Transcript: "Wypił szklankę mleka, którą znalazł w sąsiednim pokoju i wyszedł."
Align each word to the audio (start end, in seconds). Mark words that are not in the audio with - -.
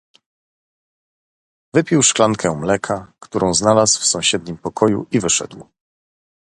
"Wypił 1.73 2.01
szklankę 2.03 2.55
mleka, 2.55 3.11
którą 3.19 3.53
znalazł 3.53 3.99
w 4.01 4.05
sąsiednim 4.05 4.57
pokoju 4.57 5.07
i 5.11 5.19
wyszedł." 5.19 5.63